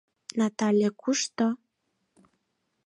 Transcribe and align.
Натале 0.37 0.89
кушто? 1.01 1.47